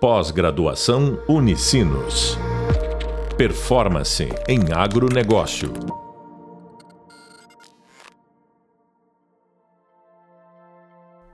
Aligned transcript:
Pós-graduação 0.00 1.20
Unicinos. 1.28 2.38
Performance 3.36 4.28
em 4.46 4.72
agronegócio. 4.72 5.72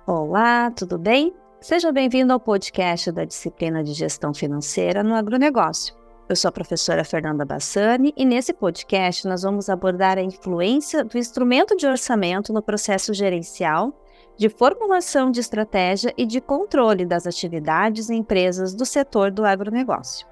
Olá, 0.07 0.71
tudo 0.71 0.97
bem? 0.97 1.35
Seja 1.61 1.93
bem-vindo 1.93 2.33
ao 2.33 2.41
podcast 2.41 3.13
da 3.13 3.27
disciplina 3.27 3.85
de 3.85 3.93
Gestão 3.93 4.33
Financeira 4.33 5.03
no 5.03 5.15
Agronegócio. 5.15 5.95
Eu 6.27 6.35
sou 6.35 6.49
a 6.49 6.53
professora 6.53 7.05
Fernanda 7.05 7.45
Bassani 7.45 8.15
e 8.17 8.25
nesse 8.25 8.55
podcast 8.55 9.29
nós 9.29 9.43
vamos 9.43 9.69
abordar 9.69 10.17
a 10.17 10.23
influência 10.23 11.05
do 11.05 11.19
instrumento 11.19 11.77
de 11.77 11.87
orçamento 11.87 12.51
no 12.51 12.63
processo 12.63 13.13
gerencial 13.13 13.93
de 14.37 14.49
formulação 14.49 15.31
de 15.31 15.41
estratégia 15.41 16.13
e 16.17 16.27
de 16.27 16.41
controle 16.41 17.05
das 17.05 17.27
atividades 17.27 18.09
e 18.09 18.15
empresas 18.15 18.75
do 18.75 18.85
setor 18.85 19.31
do 19.31 19.45
agronegócio. 19.45 20.27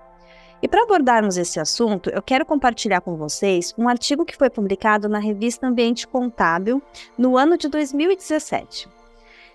E 0.62 0.68
para 0.68 0.84
abordarmos 0.84 1.36
esse 1.36 1.58
assunto, 1.58 2.08
eu 2.10 2.22
quero 2.22 2.46
compartilhar 2.46 3.00
com 3.00 3.16
vocês 3.16 3.74
um 3.76 3.88
artigo 3.88 4.24
que 4.24 4.36
foi 4.36 4.48
publicado 4.48 5.08
na 5.08 5.18
revista 5.18 5.66
Ambiente 5.66 6.06
Contábil 6.06 6.80
no 7.18 7.36
ano 7.36 7.58
de 7.58 7.68
2017. 7.68 8.88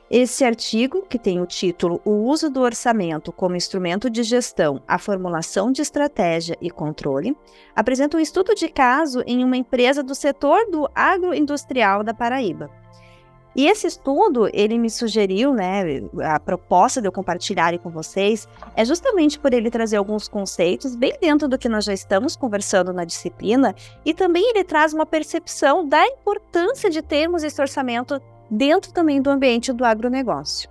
Esse 0.09 0.45
artigo, 0.45 1.01
que 1.01 1.19
tem 1.19 1.41
o 1.41 1.45
título 1.45 2.01
O 2.05 2.11
uso 2.11 2.49
do 2.49 2.61
orçamento 2.61 3.31
como 3.31 3.57
instrumento 3.57 4.09
de 4.09 4.23
gestão, 4.23 4.81
a 4.87 4.97
formulação 4.97 5.69
de 5.69 5.81
estratégia 5.81 6.57
e 6.61 6.69
controle, 6.69 7.37
apresenta 7.75 8.15
um 8.15 8.21
estudo 8.21 8.55
de 8.55 8.69
caso 8.69 9.21
em 9.27 9.43
uma 9.43 9.57
empresa 9.57 10.01
do 10.01 10.15
setor 10.15 10.69
do 10.71 10.89
agroindustrial 10.95 12.03
da 12.03 12.13
Paraíba. 12.13 12.69
E 13.57 13.65
esse 13.65 13.87
estudo, 13.87 14.47
ele 14.53 14.77
me 14.77 14.87
sugeriu, 14.87 15.51
né, 15.51 15.81
a 16.23 16.39
proposta 16.39 17.01
de 17.01 17.07
eu 17.07 17.11
compartilhar 17.11 17.75
com 17.79 17.89
vocês, 17.89 18.47
é 18.75 18.85
justamente 18.85 19.39
por 19.39 19.51
ele 19.51 19.71
trazer 19.71 19.97
alguns 19.97 20.27
conceitos 20.27 20.95
bem 20.95 21.17
dentro 21.19 21.47
do 21.47 21.57
que 21.57 21.67
nós 21.67 21.83
já 21.83 21.91
estamos 21.91 22.35
conversando 22.35 22.93
na 22.93 23.03
disciplina, 23.03 23.73
e 24.05 24.13
também 24.13 24.47
ele 24.51 24.63
traz 24.63 24.93
uma 24.93 25.07
percepção 25.07 25.87
da 25.87 26.05
importância 26.05 26.87
de 26.87 27.01
termos 27.01 27.41
esse 27.41 27.59
orçamento 27.59 28.21
dentro 28.47 28.93
também 28.93 29.19
do 29.19 29.31
ambiente 29.31 29.73
do 29.73 29.83
agronegócio. 29.83 30.69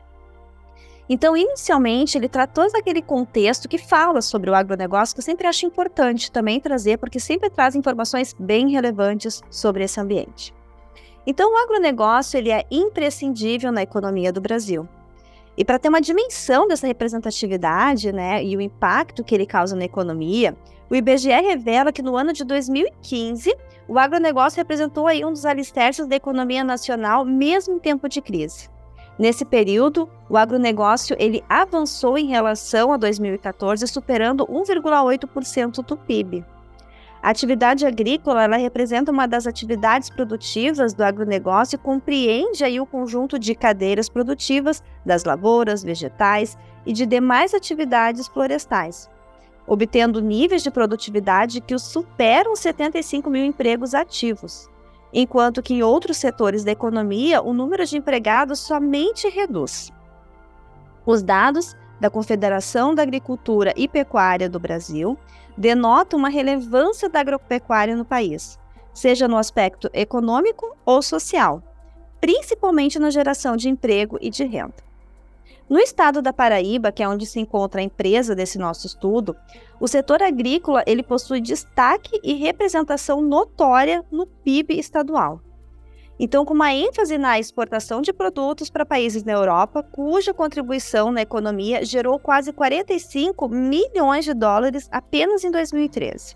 Então, 1.09 1.37
inicialmente, 1.37 2.17
ele 2.17 2.29
tratou 2.29 2.67
aquele 2.73 3.03
contexto 3.03 3.69
que 3.69 3.79
fala 3.79 4.23
sobre 4.23 4.49
o 4.49 4.55
agronegócio, 4.55 5.13
que 5.13 5.21
eu 5.21 5.25
sempre 5.25 5.49
acho 5.49 5.67
importante 5.67 6.31
também 6.31 6.61
trazer, 6.61 6.99
porque 6.99 7.19
sempre 7.19 7.51
traz 7.51 7.75
informações 7.75 8.33
bem 8.39 8.71
relevantes 8.71 9.43
sobre 9.51 9.83
esse 9.83 10.01
ambiente. 10.01 10.56
Então, 11.27 11.53
o 11.53 11.57
agronegócio 11.57 12.39
ele 12.39 12.51
é 12.51 12.65
imprescindível 12.71 13.73
na 13.73 13.83
economia 13.83 14.33
do 14.33 14.41
Brasil. 14.41 14.89
E 15.57 15.65
para 15.65 15.79
ter 15.79 15.89
uma 15.89 16.01
dimensão 16.01 16.69
dessa 16.69 16.87
representatividade 16.87 18.13
né, 18.13 18.45
e 18.45 18.57
o 18.57 18.61
impacto 18.61 19.25
que 19.25 19.35
ele 19.35 19.47
causa 19.47 19.75
na 19.75 19.85
economia, 19.85 20.55
o 20.89 20.95
IBGE 20.95 21.31
revela 21.31 21.91
que 21.91 22.03
no 22.03 22.17
ano 22.17 22.33
de 22.33 22.45
2015, 22.45 23.57
o 23.89 23.99
agronegócio 23.99 24.59
representou 24.59 25.07
aí 25.07 25.25
um 25.25 25.33
dos 25.33 25.45
alicerces 25.45 26.07
da 26.07 26.15
economia 26.15 26.63
nacional, 26.63 27.25
mesmo 27.25 27.75
em 27.75 27.79
tempo 27.79 28.09
de 28.09 28.21
crise. 28.21 28.69
Nesse 29.19 29.45
período, 29.45 30.09
o 30.29 30.37
agronegócio 30.37 31.17
ele 31.19 31.43
avançou 31.49 32.19
em 32.19 32.27
relação 32.27 32.93
a 32.93 32.99
2014, 32.99 33.87
superando 33.87 34.47
1,8% 34.47 35.83
do 35.83 35.97
PIB. 35.97 36.45
A 37.27 37.31
atividade 37.31 37.85
agrícola 37.85 38.45
ela 38.45 38.57
representa 38.57 39.11
uma 39.11 39.27
das 39.27 39.49
atividades 39.49 40.09
produtivas 40.09 40.95
do 40.95 41.03
agronegócio 41.03 41.75
e 41.75 41.79
compreende 41.79 42.63
aí 42.63 42.79
o 42.79 42.87
conjunto 42.87 43.37
de 43.37 43.53
cadeiras 43.53 44.09
produtivas 44.09 44.81
das 45.05 45.25
lavouras, 45.25 45.83
vegetais 45.83 46.57
e 46.87 46.93
de 46.93 47.05
demais 47.05 47.53
atividades 47.53 48.29
florestais, 48.29 49.11
obtendo 49.67 50.21
níveis 50.21 50.63
de 50.63 50.71
produtividade 50.71 51.61
que 51.61 51.77
superam 51.81 52.55
75 52.55 53.29
mil 53.29 53.45
empregos 53.45 53.93
ativos, 53.93 54.71
enquanto 55.13 55.65
que 55.65 55.75
em 55.75 55.83
outros 55.83 56.19
setores 56.19 56.63
da 56.63 56.71
economia 56.71 57.43
o 57.43 57.53
número 57.53 57.85
de 57.85 57.97
empregados 57.97 58.61
somente 58.61 59.29
reduz. 59.29 59.91
Os 61.05 61.25
dados 61.25 61.75
da 62.01 62.09
Confederação 62.09 62.95
da 62.95 63.03
Agricultura 63.03 63.73
e 63.77 63.89
Pecuária 63.89 64.49
do 64.49 64.61
Brasil 64.61 65.19
denota 65.57 66.17
uma 66.17 66.29
relevância 66.29 67.09
da 67.09 67.21
agropecuária 67.21 67.97
no 67.97 68.05
país, 68.05 68.59
seja 68.93 69.27
no 69.27 69.37
aspecto 69.37 69.91
econômico 69.93 70.77
ou 70.85 71.01
social, 71.01 71.63
principalmente 72.21 72.99
na 72.99 73.11
geração 73.11 73.57
de 73.57 73.69
emprego 73.69 74.19
e 74.21 74.31
de 74.31 74.45
renda. 74.45 74.87
No 75.69 75.81
estado 75.81 76.23
da 76.23 76.33
Paraíba, 76.33 76.93
que 76.93 77.03
é 77.03 77.09
onde 77.09 77.27
se 77.27 77.41
encontra 77.41 77.81
a 77.81 77.85
empresa 77.85 78.37
desse 78.37 78.57
nosso 78.57 78.87
estudo, 78.87 79.35
o 79.81 79.89
setor 79.89 80.23
agrícola 80.23 80.85
ele 80.87 81.03
possui 81.03 81.41
destaque 81.41 82.21
e 82.23 82.35
representação 82.35 83.21
notória 83.21 84.05
no 84.11 84.27
PIB 84.27 84.79
estadual. 84.79 85.41
Então, 86.19 86.47
com 86.47 86.55
uma 86.55 86.73
ênfase 86.73 87.19
na 87.19 87.39
exportação 87.39 88.01
de 88.01 88.13
produtos 88.13 88.71
para 88.71 88.87
países 88.87 89.23
na 89.23 89.33
Europa, 89.33 89.83
cuja 89.83 90.33
contribuição 90.33 91.13
na 91.13 91.21
economia 91.21 91.85
gerou 91.85 92.19
quase 92.19 92.55
45 92.55 93.49
milhões 93.49 94.25
de 94.25 94.33
dólares 94.33 94.89
apenas 94.91 95.45
em 95.45 95.51
2013. 95.51 96.35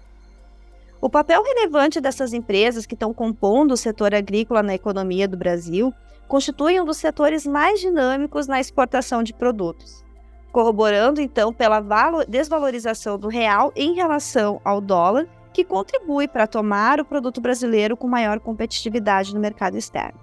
O 1.00 1.08
papel 1.08 1.42
relevante 1.42 1.98
dessas 1.98 2.34
empresas 2.34 2.84
que 2.84 2.92
estão 2.92 3.14
compondo 3.14 3.72
o 3.72 3.76
setor 3.76 4.14
agrícola 4.14 4.62
na 4.62 4.74
economia 4.74 5.26
do 5.26 5.36
Brasil 5.36 5.94
constitui 6.28 6.78
um 6.78 6.84
dos 6.84 6.98
setores 6.98 7.46
mais 7.46 7.80
dinâmicos 7.80 8.46
na 8.46 8.60
exportação 8.60 9.22
de 9.22 9.32
produtos, 9.32 10.04
corroborando 10.52 11.22
então 11.22 11.54
pela 11.54 11.82
desvalorização 12.28 13.18
do 13.18 13.28
real 13.28 13.72
em 13.74 13.94
relação 13.94 14.60
ao 14.62 14.78
dólar 14.78 15.26
que 15.52 15.64
contribui 15.64 16.28
para 16.28 16.46
tomar 16.46 17.00
o 17.00 17.04
produto 17.04 17.40
brasileiro 17.40 17.96
com 17.96 18.08
maior 18.08 18.40
competitividade 18.40 19.34
no 19.34 19.40
mercado 19.40 19.76
externo. 19.76 20.18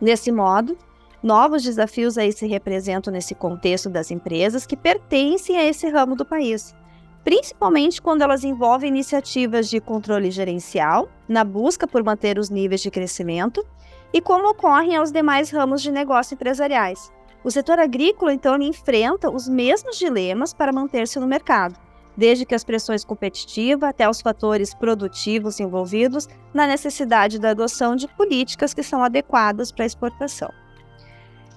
Desse 0.00 0.32
modo, 0.32 0.76
novos 1.22 1.62
desafios 1.62 2.18
aí 2.18 2.32
se 2.32 2.46
representam 2.46 3.12
nesse 3.12 3.34
contexto 3.34 3.88
das 3.88 4.10
empresas 4.10 4.66
que 4.66 4.76
pertencem 4.76 5.56
a 5.56 5.64
esse 5.64 5.88
ramo 5.88 6.16
do 6.16 6.24
país, 6.24 6.74
principalmente 7.22 8.02
quando 8.02 8.22
elas 8.22 8.42
envolvem 8.42 8.88
iniciativas 8.88 9.68
de 9.68 9.80
controle 9.80 10.30
gerencial, 10.30 11.08
na 11.28 11.44
busca 11.44 11.86
por 11.86 12.02
manter 12.02 12.38
os 12.38 12.50
níveis 12.50 12.80
de 12.80 12.90
crescimento, 12.90 13.64
e 14.12 14.20
como 14.20 14.50
ocorrem 14.50 14.96
aos 14.96 15.12
demais 15.12 15.50
ramos 15.50 15.80
de 15.80 15.92
negócio 15.92 16.34
empresariais. 16.34 17.12
O 17.44 17.50
setor 17.50 17.78
agrícola, 17.78 18.32
então, 18.32 18.60
enfrenta 18.60 19.30
os 19.30 19.48
mesmos 19.48 19.96
dilemas 19.98 20.52
para 20.52 20.72
manter-se 20.72 21.18
no 21.18 21.26
mercado 21.26 21.76
desde 22.16 22.44
que 22.44 22.54
as 22.54 22.64
pressões 22.64 23.04
competitivas 23.04 23.90
até 23.90 24.08
os 24.08 24.20
fatores 24.20 24.74
produtivos 24.74 25.58
envolvidos 25.60 26.28
na 26.52 26.66
necessidade 26.66 27.38
da 27.38 27.50
adoção 27.50 27.96
de 27.96 28.08
políticas 28.08 28.74
que 28.74 28.82
são 28.82 29.02
adequadas 29.02 29.72
para 29.72 29.84
a 29.84 29.86
exportação. 29.86 30.50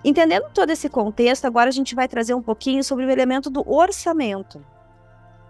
Entendendo 0.03 0.45
todo 0.53 0.69
esse 0.69 0.87
contexto, 0.87 1.45
agora 1.45 1.69
a 1.69 1.73
gente 1.73 1.95
vai 1.95 2.07
trazer 2.07 2.33
um 2.33 2.41
pouquinho 2.41 2.83
sobre 2.83 3.05
o 3.05 3.09
elemento 3.09 3.49
do 3.49 3.67
orçamento. 3.67 4.63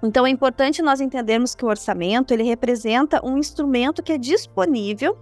Então 0.01 0.25
é 0.25 0.29
importante 0.29 0.81
nós 0.81 1.01
entendermos 1.01 1.53
que 1.55 1.66
o 1.66 1.67
orçamento 1.67 2.33
ele 2.33 2.43
representa 2.43 3.25
um 3.25 3.37
instrumento 3.37 4.01
que 4.01 4.13
é 4.13 4.17
disponível 4.17 5.17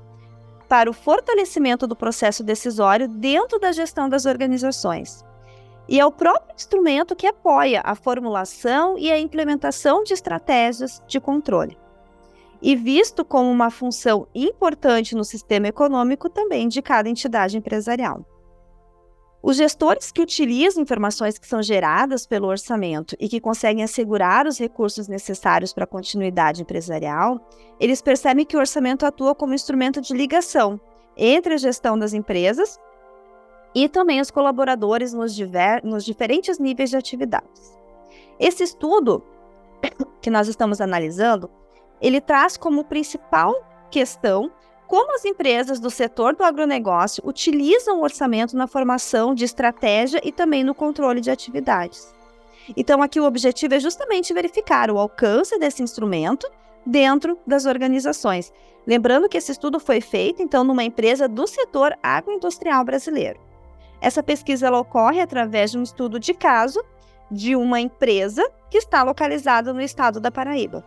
para 0.69 0.89
o 0.89 0.93
fortalecimento 0.93 1.87
do 1.87 1.95
processo 1.95 2.43
decisório 2.43 3.07
dentro 3.07 3.59
da 3.59 3.71
gestão 3.71 4.07
das 4.07 4.25
organizações 4.25 5.23
e 5.87 5.99
é 5.99 6.05
o 6.05 6.11
próprio 6.11 6.55
instrumento 6.55 7.15
que 7.15 7.27
apoia 7.27 7.81
a 7.83 7.95
formulação 7.95 8.97
e 8.97 9.11
a 9.11 9.19
implementação 9.19 10.03
de 10.03 10.13
estratégias 10.13 11.01
de 11.07 11.19
controle. 11.19 11.77
E 12.61 12.75
visto 12.75 13.25
como 13.25 13.51
uma 13.51 13.69
função 13.69 14.27
importante 14.33 15.15
no 15.15 15.23
sistema 15.23 15.67
econômico 15.67 16.29
também 16.29 16.67
de 16.67 16.81
cada 16.81 17.09
entidade 17.09 17.57
empresarial. 17.57 18.25
Os 19.45 19.57
gestores 19.57 20.09
que 20.09 20.21
utilizam 20.21 20.81
informações 20.81 21.37
que 21.37 21.45
são 21.45 21.61
geradas 21.61 22.25
pelo 22.25 22.47
orçamento 22.47 23.13
e 23.19 23.27
que 23.27 23.41
conseguem 23.41 23.83
assegurar 23.83 24.47
os 24.47 24.57
recursos 24.57 25.09
necessários 25.09 25.73
para 25.73 25.83
a 25.83 25.87
continuidade 25.87 26.61
empresarial, 26.61 27.45
eles 27.77 28.01
percebem 28.01 28.45
que 28.45 28.55
o 28.55 28.59
orçamento 28.59 29.05
atua 29.05 29.35
como 29.35 29.53
instrumento 29.53 29.99
de 29.99 30.13
ligação 30.13 30.79
entre 31.17 31.55
a 31.55 31.57
gestão 31.57 31.99
das 31.99 32.13
empresas 32.13 32.79
e 33.73 33.89
também 33.89 34.21
os 34.21 34.31
colaboradores 34.31 35.13
nos, 35.13 35.33
diver, 35.33 35.83
nos 35.83 36.05
diferentes 36.05 36.59
níveis 36.59 36.89
de 36.89 36.97
atividades. 36.97 37.77
Esse 38.39 38.63
estudo 38.63 39.23
que 40.21 40.29
nós 40.29 40.47
estamos 40.47 40.81
analisando, 40.81 41.49
ele 42.01 42.21
traz 42.21 42.57
como 42.57 42.83
principal 42.83 43.55
questão 43.89 44.51
como 44.87 45.15
as 45.15 45.25
empresas 45.25 45.79
do 45.79 45.89
setor 45.89 46.35
do 46.35 46.43
agronegócio 46.43 47.23
utilizam 47.25 47.99
o 47.99 48.03
orçamento 48.03 48.55
na 48.55 48.67
formação 48.67 49.33
de 49.33 49.43
estratégia 49.43 50.21
e 50.23 50.31
também 50.31 50.63
no 50.63 50.75
controle 50.75 51.19
de 51.19 51.31
atividades. 51.31 52.13
Então, 52.77 53.01
aqui 53.01 53.19
o 53.19 53.25
objetivo 53.25 53.73
é 53.73 53.79
justamente 53.79 54.33
verificar 54.33 54.91
o 54.91 54.99
alcance 54.99 55.57
desse 55.57 55.81
instrumento 55.81 56.47
dentro 56.85 57.37
das 57.45 57.65
organizações. 57.65 58.53
Lembrando 58.85 59.27
que 59.27 59.37
esse 59.37 59.51
estudo 59.51 59.79
foi 59.79 59.99
feito, 59.99 60.41
então, 60.41 60.63
numa 60.63 60.83
empresa 60.83 61.27
do 61.27 61.47
setor 61.47 61.97
agroindustrial 62.03 62.83
brasileiro. 62.83 63.39
Essa 64.03 64.21
pesquisa 64.21 64.69
ocorre 64.69 65.21
através 65.21 65.71
de 65.71 65.77
um 65.77 65.81
estudo 65.81 66.19
de 66.19 66.33
caso 66.33 66.83
de 67.31 67.55
uma 67.55 67.79
empresa 67.79 68.45
que 68.69 68.77
está 68.77 69.01
localizada 69.01 69.71
no 69.71 69.79
estado 69.79 70.19
da 70.19 70.29
Paraíba. 70.29 70.83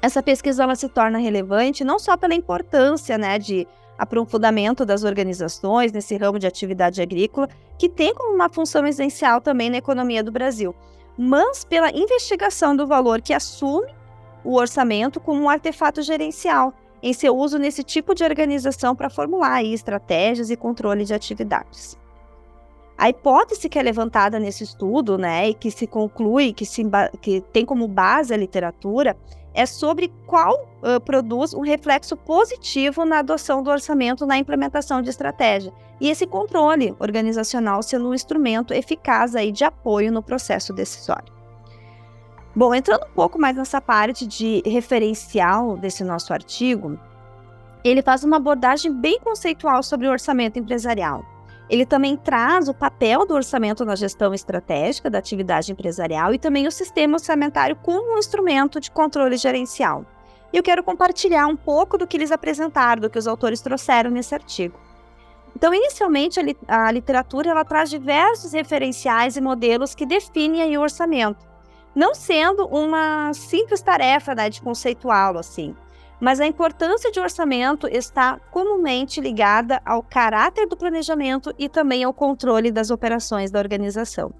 Essa 0.00 0.22
pesquisa 0.22 0.62
ela 0.62 0.74
se 0.74 0.88
torna 0.88 1.18
relevante 1.18 1.84
não 1.84 1.98
só 1.98 2.16
pela 2.16 2.34
importância 2.34 3.18
né, 3.18 3.38
de 3.38 3.68
aprofundamento 3.98 4.86
das 4.86 5.04
organizações 5.04 5.92
nesse 5.92 6.16
ramo 6.16 6.38
de 6.38 6.46
atividade 6.46 7.02
agrícola, 7.02 7.46
que 7.78 7.90
tem 7.90 8.14
como 8.14 8.34
uma 8.34 8.48
função 8.48 8.86
essencial 8.86 9.42
também 9.42 9.68
na 9.68 9.76
economia 9.76 10.24
do 10.24 10.32
Brasil, 10.32 10.74
mas 11.18 11.62
pela 11.62 11.90
investigação 11.90 12.74
do 12.74 12.86
valor 12.86 13.20
que 13.20 13.34
assume 13.34 13.94
o 14.42 14.54
orçamento 14.54 15.20
como 15.20 15.42
um 15.42 15.50
artefato 15.50 16.00
gerencial 16.00 16.72
em 17.02 17.12
seu 17.12 17.36
uso 17.36 17.58
nesse 17.58 17.82
tipo 17.82 18.14
de 18.14 18.22
organização 18.22 18.94
para 18.94 19.10
formular 19.10 19.64
estratégias 19.64 20.50
e 20.50 20.56
controle 20.56 21.04
de 21.04 21.12
atividades. 21.12 21.98
A 22.96 23.08
hipótese 23.08 23.68
que 23.68 23.78
é 23.78 23.82
levantada 23.82 24.38
nesse 24.38 24.62
estudo, 24.62 25.18
né, 25.18 25.48
e 25.48 25.54
que 25.54 25.70
se 25.70 25.86
conclui, 25.86 26.52
que, 26.52 26.64
se, 26.64 26.84
que 27.20 27.40
tem 27.52 27.66
como 27.66 27.88
base 27.88 28.32
a 28.32 28.36
literatura, 28.36 29.16
é 29.54 29.66
sobre 29.66 30.12
qual 30.26 30.54
uh, 30.82 31.00
produz 31.00 31.52
um 31.52 31.60
reflexo 31.60 32.16
positivo 32.16 33.04
na 33.04 33.18
adoção 33.18 33.62
do 33.62 33.70
orçamento 33.70 34.24
na 34.24 34.38
implementação 34.38 35.02
de 35.02 35.10
estratégia. 35.10 35.72
E 36.00 36.08
esse 36.08 36.26
controle 36.26 36.94
organizacional 36.98 37.82
sendo 37.82 38.08
um 38.08 38.14
instrumento 38.14 38.72
eficaz 38.72 39.34
aí 39.34 39.52
de 39.52 39.64
apoio 39.64 40.12
no 40.12 40.22
processo 40.22 40.72
decisório. 40.72 41.41
Bom, 42.54 42.74
entrando 42.74 43.06
um 43.06 43.14
pouco 43.14 43.40
mais 43.40 43.56
nessa 43.56 43.80
parte 43.80 44.26
de 44.26 44.62
referencial 44.66 45.78
desse 45.78 46.04
nosso 46.04 46.34
artigo, 46.34 46.98
ele 47.82 48.02
faz 48.02 48.24
uma 48.24 48.36
abordagem 48.36 48.92
bem 48.92 49.18
conceitual 49.18 49.82
sobre 49.82 50.06
o 50.06 50.10
orçamento 50.10 50.58
empresarial. 50.58 51.24
Ele 51.70 51.86
também 51.86 52.14
traz 52.14 52.68
o 52.68 52.74
papel 52.74 53.24
do 53.24 53.32
orçamento 53.32 53.86
na 53.86 53.96
gestão 53.96 54.34
estratégica 54.34 55.08
da 55.08 55.16
atividade 55.16 55.72
empresarial 55.72 56.34
e 56.34 56.38
também 56.38 56.66
o 56.66 56.70
sistema 56.70 57.14
orçamentário 57.14 57.74
como 57.76 58.14
um 58.14 58.18
instrumento 58.18 58.78
de 58.78 58.90
controle 58.90 59.38
gerencial. 59.38 60.04
E 60.52 60.58
eu 60.58 60.62
quero 60.62 60.84
compartilhar 60.84 61.46
um 61.46 61.56
pouco 61.56 61.96
do 61.96 62.06
que 62.06 62.18
eles 62.18 62.30
apresentaram, 62.30 63.00
do 63.00 63.08
que 63.08 63.18
os 63.18 63.26
autores 63.26 63.62
trouxeram 63.62 64.10
nesse 64.10 64.34
artigo. 64.34 64.78
Então, 65.56 65.72
inicialmente, 65.72 66.38
a, 66.38 66.42
li 66.42 66.56
a 66.68 66.90
literatura 66.92 67.50
ela 67.50 67.64
traz 67.64 67.88
diversos 67.88 68.52
referenciais 68.52 69.38
e 69.38 69.40
modelos 69.40 69.94
que 69.94 70.04
definem 70.04 70.76
o 70.76 70.82
orçamento, 70.82 71.51
não 71.94 72.14
sendo 72.14 72.66
uma 72.66 73.32
simples 73.34 73.82
tarefa 73.82 74.34
né, 74.34 74.48
de 74.48 74.60
conceituá-lo 74.62 75.38
assim 75.38 75.74
mas 76.22 76.38
a 76.38 76.46
importância 76.46 77.10
de 77.10 77.18
orçamento 77.18 77.88
está 77.88 78.38
comumente 78.52 79.20
ligada 79.20 79.82
ao 79.84 80.04
caráter 80.04 80.68
do 80.68 80.76
planejamento 80.76 81.52
e 81.58 81.68
também 81.68 82.04
ao 82.04 82.14
controle 82.14 82.70
das 82.70 82.92
operações 82.92 83.50
da 83.50 83.58
organização. 83.58 84.32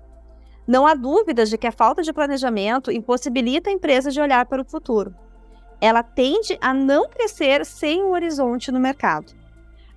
Não 0.64 0.86
há 0.86 0.94
dúvidas 0.94 1.50
de 1.50 1.58
que 1.58 1.66
a 1.66 1.72
falta 1.72 2.00
de 2.00 2.12
planejamento 2.12 2.92
impossibilita 2.92 3.68
a 3.68 3.72
empresa 3.72 4.12
de 4.12 4.20
olhar 4.20 4.46
para 4.46 4.62
o 4.62 4.64
futuro. 4.64 5.12
Ela 5.80 6.04
tende 6.04 6.56
a 6.60 6.72
não 6.72 7.08
crescer 7.08 7.66
sem 7.66 8.00
um 8.00 8.12
horizonte 8.12 8.70
no 8.70 8.78
mercado. 8.78 9.32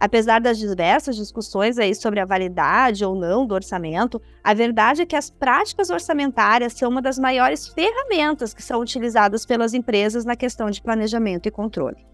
Apesar 0.05 0.39
das 0.39 0.59
diversas 0.59 1.15
discussões 1.15 1.79
aí 1.79 1.95
sobre 1.95 2.19
a 2.19 2.25
validade 2.25 3.03
ou 3.03 3.15
não 3.15 3.43
do 3.43 3.55
orçamento, 3.55 4.21
a 4.43 4.53
verdade 4.53 5.01
é 5.01 5.05
que 5.05 5.15
as 5.15 5.31
práticas 5.31 5.89
orçamentárias 5.89 6.73
são 6.73 6.91
uma 6.91 7.01
das 7.01 7.17
maiores 7.17 7.67
ferramentas 7.67 8.53
que 8.53 8.61
são 8.61 8.81
utilizadas 8.81 9.47
pelas 9.47 9.73
empresas 9.73 10.23
na 10.23 10.35
questão 10.35 10.69
de 10.69 10.79
planejamento 10.79 11.47
e 11.47 11.51
controle. 11.51 12.05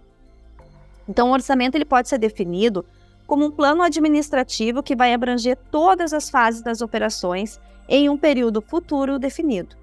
Então, 1.05 1.31
o 1.31 1.33
orçamento 1.33 1.75
ele 1.75 1.83
pode 1.83 2.07
ser 2.07 2.17
definido 2.17 2.85
como 3.27 3.47
um 3.47 3.51
plano 3.51 3.83
administrativo 3.83 4.81
que 4.81 4.95
vai 4.95 5.13
abranger 5.13 5.57
todas 5.69 6.13
as 6.13 6.29
fases 6.29 6.61
das 6.61 6.81
operações 6.81 7.59
em 7.89 8.07
um 8.07 8.17
período 8.17 8.61
futuro 8.61 9.19
definido. 9.19 9.75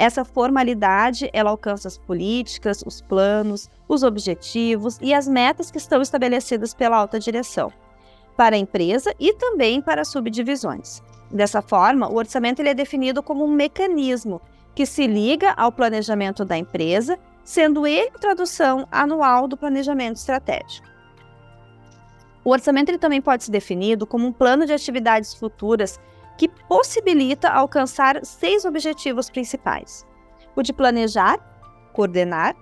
Essa 0.00 0.24
formalidade, 0.24 1.28
ela 1.32 1.50
alcança 1.50 1.88
as 1.88 1.98
políticas, 1.98 2.84
os 2.86 3.00
planos, 3.02 3.68
os 3.88 4.04
objetivos 4.04 4.96
e 5.02 5.12
as 5.12 5.26
metas 5.26 5.72
que 5.72 5.78
estão 5.78 6.00
estabelecidas 6.00 6.72
pela 6.72 6.96
alta 6.96 7.18
direção, 7.18 7.72
para 8.36 8.54
a 8.54 8.58
empresa 8.58 9.12
e 9.18 9.34
também 9.34 9.82
para 9.82 10.04
subdivisões. 10.04 11.02
Dessa 11.32 11.60
forma, 11.60 12.08
o 12.08 12.14
orçamento 12.14 12.60
ele 12.60 12.68
é 12.68 12.74
definido 12.74 13.24
como 13.24 13.44
um 13.44 13.50
mecanismo 13.50 14.40
que 14.72 14.86
se 14.86 15.04
liga 15.04 15.52
ao 15.56 15.72
planejamento 15.72 16.44
da 16.44 16.56
empresa, 16.56 17.18
sendo 17.42 17.84
ele 17.84 18.12
tradução 18.20 18.86
anual 18.92 19.48
do 19.48 19.56
planejamento 19.56 20.18
estratégico. 20.18 20.86
O 22.44 22.50
orçamento 22.50 22.90
ele 22.90 22.98
também 22.98 23.20
pode 23.20 23.42
ser 23.42 23.50
definido 23.50 24.06
como 24.06 24.28
um 24.28 24.32
plano 24.32 24.64
de 24.64 24.72
atividades 24.72 25.34
futuras 25.34 25.98
que 26.38 26.48
possibilita 26.48 27.50
alcançar 27.50 28.24
seis 28.24 28.64
objetivos 28.64 29.28
principais: 29.28 30.06
o 30.56 30.62
de 30.62 30.72
planejar, 30.72 31.38
coordenar, 31.92 32.56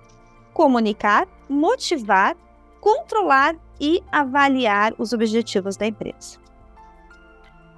comunicar, 0.53 1.27
motivar, 1.47 2.35
controlar 2.81 3.55
e 3.79 4.03
avaliar 4.11 4.93
os 4.97 5.13
objetivos 5.13 5.77
da 5.77 5.85
empresa. 5.85 6.39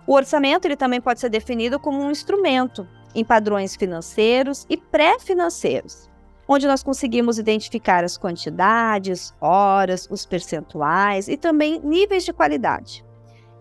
O 0.07 0.13
orçamento 0.13 0.66
ele 0.66 0.78
também 0.78 1.01
pode 1.01 1.19
ser 1.19 1.30
definido 1.30 1.80
como 1.80 2.02
um 2.02 2.10
instrumento 2.10 2.88
em 3.13 3.24
padrões 3.24 3.75
financeiros 3.75 4.66
e 4.69 4.78
pré-financeiros, 4.78 6.10
onde 6.48 6.66
nós 6.66 6.81
conseguimos 6.81 7.38
identificar 7.38 8.04
as 8.04 8.18
quantidades, 8.18 9.36
horas, 9.42 10.07
os 10.10 10.25
percentuais 10.25 11.28
e 11.28 11.36
também 11.36 11.80
níveis 11.81 12.24
de 12.24 12.34
qualidade. 12.34 13.06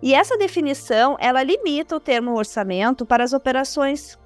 E 0.00 0.14
essa 0.14 0.36
definição, 0.36 1.16
ela 1.18 1.42
limita 1.42 1.96
o 1.96 2.00
termo 2.00 2.36
orçamento 2.36 3.04
para 3.04 3.24
as 3.24 3.32
operações 3.32 4.18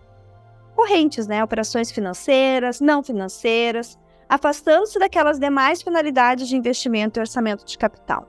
correntes, 0.75 1.27
né? 1.27 1.43
Operações 1.43 1.91
financeiras, 1.91 2.81
não 2.81 3.03
financeiras, 3.03 3.99
afastando-se 4.29 4.99
daquelas 4.99 5.39
demais 5.39 5.83
finalidades 5.83 6.49
de 6.49 6.57
investimento 6.57 7.19
e 7.19 7.21
orçamento 7.21 7.65
de 7.65 7.79
capital. 7.79 8.29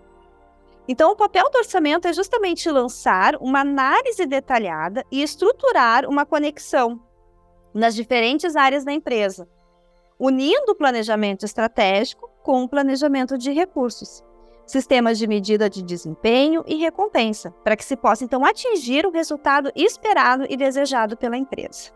Então, 0.87 1.11
o 1.11 1.15
papel 1.15 1.49
do 1.49 1.57
orçamento 1.57 2.07
é 2.07 2.13
justamente 2.13 2.69
lançar 2.69 3.35
uma 3.37 3.61
análise 3.61 4.25
detalhada 4.25 5.05
e 5.11 5.21
estruturar 5.21 6.07
uma 6.09 6.25
conexão 6.25 6.99
nas 7.73 7.95
diferentes 7.95 8.55
áreas 8.55 8.83
da 8.83 8.91
empresa, 8.91 9.47
unindo 10.19 10.71
o 10.71 10.75
planejamento 10.75 11.45
estratégico 11.45 12.29
com 12.41 12.63
o 12.63 12.69
planejamento 12.69 13.37
de 13.37 13.51
recursos 13.51 14.23
sistemas 14.65 15.17
de 15.17 15.27
medida 15.27 15.69
de 15.69 15.83
desempenho 15.83 16.63
e 16.67 16.75
recompensa, 16.75 17.51
para 17.63 17.75
que 17.75 17.83
se 17.83 17.95
possa 17.95 18.23
então 18.23 18.45
atingir 18.45 19.05
o 19.05 19.11
resultado 19.11 19.71
esperado 19.75 20.45
e 20.49 20.55
desejado 20.55 21.17
pela 21.17 21.37
empresa. 21.37 21.91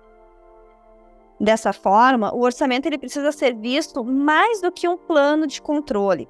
Dessa 1.40 1.72
forma, 1.72 2.34
o 2.34 2.42
orçamento 2.42 2.88
ele 2.88 2.98
precisa 2.98 3.32
ser 3.32 3.56
visto 3.56 4.04
mais 4.04 4.60
do 4.62 4.72
que 4.72 4.88
um 4.88 4.98
plano 4.98 5.46
de 5.46 5.62
controle. 5.62 6.28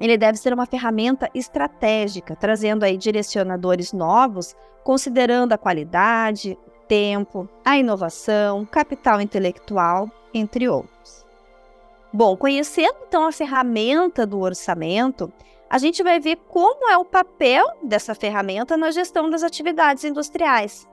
Ele 0.00 0.16
deve 0.16 0.38
ser 0.38 0.52
uma 0.52 0.66
ferramenta 0.66 1.28
estratégica, 1.34 2.34
trazendo 2.34 2.84
aí 2.84 2.96
direcionadores 2.96 3.92
novos, 3.92 4.56
considerando 4.82 5.52
a 5.52 5.58
qualidade, 5.58 6.58
tempo, 6.88 7.48
a 7.64 7.76
inovação, 7.76 8.64
capital 8.64 9.20
intelectual, 9.20 10.10
entre 10.34 10.68
outros. 10.68 11.21
Bom, 12.12 12.36
conhecendo 12.36 12.96
então 13.08 13.26
a 13.26 13.32
ferramenta 13.32 14.26
do 14.26 14.38
orçamento, 14.38 15.32
a 15.70 15.78
gente 15.78 16.02
vai 16.02 16.20
ver 16.20 16.36
como 16.48 16.90
é 16.90 16.98
o 16.98 17.04
papel 17.04 17.64
dessa 17.82 18.14
ferramenta 18.14 18.76
na 18.76 18.90
gestão 18.90 19.30
das 19.30 19.42
atividades 19.42 20.04
industriais. 20.04 20.86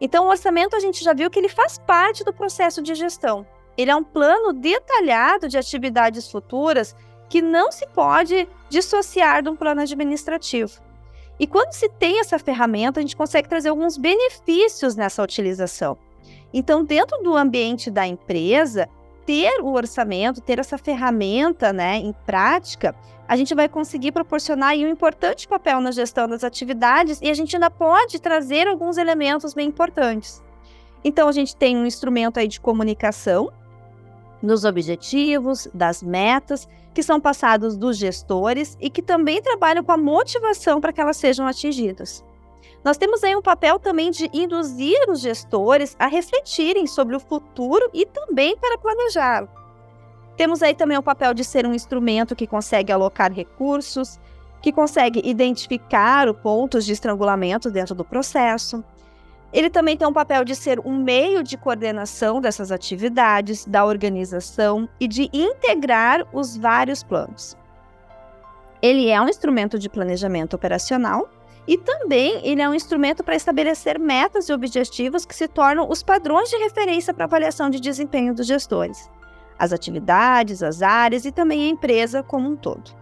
Então, 0.00 0.24
o 0.24 0.30
orçamento 0.30 0.74
a 0.74 0.80
gente 0.80 1.04
já 1.04 1.12
viu 1.12 1.30
que 1.30 1.38
ele 1.38 1.48
faz 1.48 1.78
parte 1.78 2.24
do 2.24 2.32
processo 2.32 2.82
de 2.82 2.94
gestão. 2.94 3.46
Ele 3.76 3.90
é 3.90 3.96
um 3.96 4.04
plano 4.04 4.54
detalhado 4.54 5.46
de 5.48 5.58
atividades 5.58 6.30
futuras 6.30 6.96
que 7.28 7.42
não 7.42 7.70
se 7.70 7.86
pode 7.88 8.48
dissociar 8.70 9.42
de 9.42 9.50
um 9.50 9.56
plano 9.56 9.82
administrativo. 9.82 10.80
E 11.38 11.46
quando 11.46 11.72
se 11.72 11.88
tem 11.90 12.20
essa 12.20 12.38
ferramenta, 12.38 12.98
a 12.98 13.02
gente 13.02 13.16
consegue 13.16 13.48
trazer 13.48 13.68
alguns 13.68 13.98
benefícios 13.98 14.96
nessa 14.96 15.22
utilização. 15.22 15.98
Então, 16.52 16.82
dentro 16.82 17.22
do 17.22 17.36
ambiente 17.36 17.90
da 17.90 18.06
empresa, 18.06 18.88
ter 19.26 19.60
o 19.60 19.72
orçamento, 19.72 20.40
ter 20.40 20.58
essa 20.58 20.78
ferramenta 20.78 21.72
né, 21.72 21.96
em 21.96 22.14
prática, 22.24 22.94
a 23.28 23.36
gente 23.36 23.54
vai 23.54 23.68
conseguir 23.68 24.12
proporcionar 24.12 24.74
um 24.76 24.88
importante 24.88 25.48
papel 25.48 25.80
na 25.80 25.90
gestão 25.90 26.28
das 26.28 26.44
atividades 26.44 27.20
e 27.20 27.28
a 27.28 27.34
gente 27.34 27.56
ainda 27.56 27.70
pode 27.70 28.20
trazer 28.20 28.68
alguns 28.68 28.96
elementos 28.96 29.52
bem 29.52 29.68
importantes. 29.68 30.42
Então, 31.04 31.28
a 31.28 31.32
gente 31.32 31.56
tem 31.56 31.76
um 31.76 31.84
instrumento 31.84 32.38
aí 32.38 32.46
de 32.46 32.60
comunicação 32.60 33.52
nos 34.40 34.64
objetivos, 34.64 35.68
das 35.74 36.02
metas, 36.02 36.68
que 36.94 37.02
são 37.02 37.20
passados 37.20 37.76
dos 37.76 37.96
gestores 37.96 38.76
e 38.80 38.88
que 38.88 39.02
também 39.02 39.42
trabalham 39.42 39.82
com 39.84 39.92
a 39.92 39.96
motivação 39.96 40.80
para 40.80 40.92
que 40.92 41.00
elas 41.00 41.16
sejam 41.16 41.46
atingidas. 41.46 42.24
Nós 42.84 42.96
temos 42.96 43.24
aí 43.24 43.34
um 43.34 43.42
papel 43.42 43.78
também 43.78 44.10
de 44.10 44.30
induzir 44.32 44.98
os 45.08 45.20
gestores 45.20 45.96
a 45.98 46.06
refletirem 46.06 46.86
sobre 46.86 47.16
o 47.16 47.20
futuro 47.20 47.90
e 47.92 48.06
também 48.06 48.56
para 48.56 48.78
planejá-lo. 48.78 49.48
Temos 50.36 50.62
aí 50.62 50.74
também 50.74 50.98
o 50.98 51.02
papel 51.02 51.32
de 51.32 51.42
ser 51.42 51.66
um 51.66 51.74
instrumento 51.74 52.36
que 52.36 52.46
consegue 52.46 52.92
alocar 52.92 53.32
recursos, 53.32 54.20
que 54.60 54.70
consegue 54.70 55.22
identificar 55.24 56.28
os 56.28 56.36
pontos 56.36 56.84
de 56.84 56.92
estrangulamento 56.92 57.70
dentro 57.70 57.94
do 57.94 58.04
processo. 58.04 58.84
Ele 59.52 59.70
também 59.70 59.96
tem 59.96 60.06
um 60.06 60.12
papel 60.12 60.44
de 60.44 60.54
ser 60.54 60.78
um 60.80 60.96
meio 60.96 61.42
de 61.42 61.56
coordenação 61.56 62.40
dessas 62.40 62.70
atividades, 62.70 63.64
da 63.64 63.84
organização 63.84 64.88
e 65.00 65.08
de 65.08 65.30
integrar 65.32 66.26
os 66.32 66.56
vários 66.56 67.02
planos. 67.02 67.56
Ele 68.82 69.08
é 69.08 69.20
um 69.20 69.28
instrumento 69.28 69.78
de 69.78 69.88
planejamento 69.88 70.54
operacional 70.54 71.28
e 71.66 71.76
também 71.76 72.40
ele 72.44 72.62
é 72.62 72.68
um 72.68 72.74
instrumento 72.74 73.24
para 73.24 73.34
estabelecer 73.34 73.98
metas 73.98 74.48
e 74.48 74.52
objetivos 74.52 75.24
que 75.24 75.34
se 75.34 75.48
tornam 75.48 75.88
os 75.90 76.02
padrões 76.02 76.48
de 76.48 76.56
referência 76.56 77.12
para 77.12 77.24
avaliação 77.24 77.68
de 77.68 77.80
desempenho 77.80 78.34
dos 78.34 78.46
gestores, 78.46 79.10
as 79.58 79.72
atividades, 79.72 80.62
as 80.62 80.82
áreas 80.82 81.24
e 81.24 81.32
também 81.32 81.64
a 81.64 81.68
empresa 81.68 82.22
como 82.22 82.48
um 82.48 82.56
todo. 82.56 82.94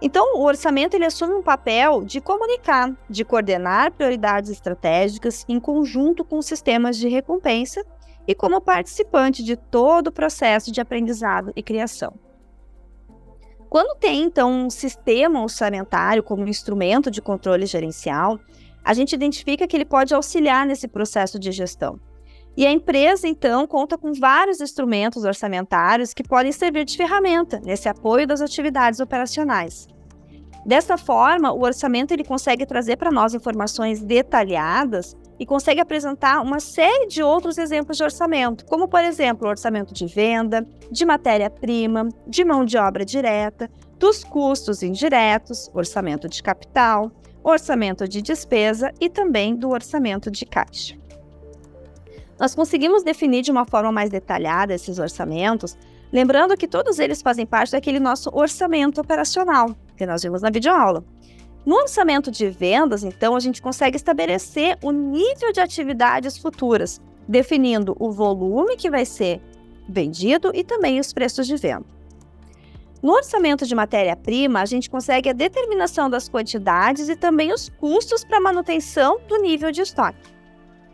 Então, 0.00 0.36
o 0.36 0.44
orçamento 0.44 0.94
ele 0.94 1.06
assume 1.06 1.34
um 1.34 1.42
papel 1.42 2.04
de 2.04 2.20
comunicar, 2.20 2.94
de 3.08 3.24
coordenar 3.24 3.92
prioridades 3.92 4.50
estratégicas 4.50 5.44
em 5.48 5.58
conjunto 5.58 6.22
com 6.22 6.40
sistemas 6.42 6.98
de 6.98 7.08
recompensa 7.08 7.82
e 8.28 8.34
como 8.34 8.60
participante 8.60 9.42
de 9.42 9.56
todo 9.56 10.08
o 10.08 10.12
processo 10.12 10.70
de 10.70 10.80
aprendizado 10.80 11.52
e 11.56 11.62
criação. 11.62 12.12
Quando 13.68 13.98
tem, 13.98 14.22
então, 14.22 14.66
um 14.66 14.70
sistema 14.70 15.42
orçamentário 15.42 16.22
como 16.22 16.48
instrumento 16.48 17.10
de 17.10 17.20
controle 17.20 17.66
gerencial, 17.66 18.38
a 18.84 18.94
gente 18.94 19.12
identifica 19.12 19.66
que 19.66 19.76
ele 19.76 19.84
pode 19.84 20.14
auxiliar 20.14 20.64
nesse 20.64 20.86
processo 20.86 21.38
de 21.38 21.50
gestão. 21.50 21.98
E 22.56 22.64
a 22.66 22.72
empresa, 22.72 23.28
então, 23.28 23.66
conta 23.66 23.98
com 23.98 24.14
vários 24.14 24.60
instrumentos 24.60 25.24
orçamentários 25.24 26.14
que 26.14 26.22
podem 26.22 26.52
servir 26.52 26.84
de 26.84 26.96
ferramenta 26.96 27.60
nesse 27.60 27.88
apoio 27.88 28.26
das 28.26 28.40
atividades 28.40 28.98
operacionais. 28.98 29.86
Dessa 30.64 30.96
forma, 30.96 31.52
o 31.52 31.62
orçamento 31.62 32.12
ele 32.12 32.24
consegue 32.24 32.64
trazer 32.64 32.96
para 32.96 33.12
nós 33.12 33.34
informações 33.34 34.02
detalhadas 34.02 35.14
e 35.38 35.46
consegue 35.46 35.80
apresentar 35.80 36.40
uma 36.40 36.60
série 36.60 37.06
de 37.06 37.22
outros 37.22 37.58
exemplos 37.58 37.96
de 37.96 38.02
orçamento, 38.02 38.64
como, 38.66 38.88
por 38.88 39.02
exemplo, 39.04 39.48
orçamento 39.48 39.92
de 39.92 40.06
venda, 40.06 40.66
de 40.90 41.04
matéria-prima, 41.04 42.08
de 42.26 42.44
mão 42.44 42.64
de 42.64 42.76
obra 42.76 43.04
direta, 43.04 43.70
dos 43.98 44.24
custos 44.24 44.82
indiretos, 44.82 45.70
orçamento 45.74 46.28
de 46.28 46.42
capital, 46.42 47.10
orçamento 47.42 48.08
de 48.08 48.20
despesa 48.20 48.92
e 49.00 49.08
também 49.08 49.54
do 49.54 49.70
orçamento 49.70 50.30
de 50.30 50.44
caixa. 50.44 50.96
Nós 52.38 52.54
conseguimos 52.54 53.02
definir 53.02 53.42
de 53.42 53.50
uma 53.50 53.64
forma 53.64 53.90
mais 53.90 54.10
detalhada 54.10 54.74
esses 54.74 54.98
orçamentos, 54.98 55.76
lembrando 56.12 56.56
que 56.56 56.68
todos 56.68 56.98
eles 56.98 57.22
fazem 57.22 57.46
parte 57.46 57.72
daquele 57.72 57.98
nosso 57.98 58.30
orçamento 58.32 59.00
operacional, 59.00 59.74
que 59.96 60.04
nós 60.04 60.22
vimos 60.22 60.42
na 60.42 60.50
videoaula. 60.50 61.04
No 61.66 61.74
orçamento 61.74 62.30
de 62.30 62.48
vendas, 62.48 63.02
então, 63.02 63.34
a 63.34 63.40
gente 63.40 63.60
consegue 63.60 63.96
estabelecer 63.96 64.78
o 64.80 64.92
nível 64.92 65.52
de 65.52 65.60
atividades 65.60 66.38
futuras, 66.38 67.00
definindo 67.26 67.96
o 67.98 68.12
volume 68.12 68.76
que 68.76 68.88
vai 68.88 69.04
ser 69.04 69.42
vendido 69.88 70.52
e 70.54 70.62
também 70.62 71.00
os 71.00 71.12
preços 71.12 71.44
de 71.44 71.56
venda. 71.56 71.84
No 73.02 73.12
orçamento 73.12 73.66
de 73.66 73.74
matéria-prima, 73.74 74.60
a 74.60 74.64
gente 74.64 74.88
consegue 74.88 75.28
a 75.28 75.32
determinação 75.32 76.08
das 76.08 76.28
quantidades 76.28 77.08
e 77.08 77.16
também 77.16 77.52
os 77.52 77.68
custos 77.68 78.24
para 78.24 78.40
manutenção 78.40 79.20
do 79.26 79.36
nível 79.36 79.72
de 79.72 79.80
estoque. 79.80 80.32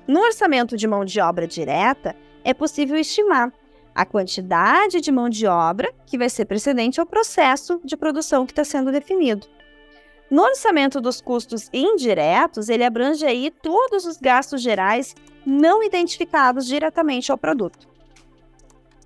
No 0.09 0.21
orçamento 0.21 0.75
de 0.75 0.89
mão 0.89 1.05
de 1.05 1.21
obra 1.21 1.47
direta, 1.47 2.17
é 2.43 2.55
possível 2.55 2.97
estimar 2.97 3.53
a 3.95 4.07
quantidade 4.07 5.03
de 5.03 5.13
mão 5.13 5.29
de 5.29 5.47
obra 5.47 5.93
que 6.07 6.17
vai 6.17 6.31
ser 6.31 6.47
precedente 6.47 6.99
ao 6.99 7.05
processo 7.05 7.79
de 7.85 7.95
produção 7.95 8.47
que 8.47 8.53
está 8.53 8.65
sendo 8.65 8.91
definido. 8.91 9.47
No 10.33 10.45
orçamento 10.45 10.99
dos 10.99 11.21
custos 11.21 11.69
indiretos, 11.75 12.71
ele 12.71 12.83
abrange 12.83 13.23
aí 13.23 13.51
todos 13.51 14.07
os 14.07 14.17
gastos 14.17 14.63
gerais 14.63 15.15
não 15.45 15.83
identificados 15.83 16.65
diretamente 16.65 17.31
ao 17.31 17.37
produto. 17.37 17.87